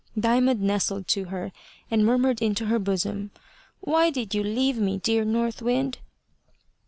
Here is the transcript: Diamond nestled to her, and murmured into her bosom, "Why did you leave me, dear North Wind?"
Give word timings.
Diamond 0.19 0.59
nestled 0.61 1.07
to 1.09 1.25
her, 1.25 1.51
and 1.91 2.03
murmured 2.03 2.41
into 2.41 2.65
her 2.65 2.79
bosom, 2.79 3.29
"Why 3.81 4.09
did 4.09 4.33
you 4.33 4.41
leave 4.41 4.79
me, 4.79 4.97
dear 4.97 5.23
North 5.23 5.61
Wind?" 5.61 5.99